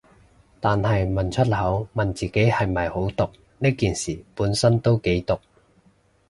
[0.59, 5.39] 但係問出口，問自己係咪好毒，呢件事本身都幾毒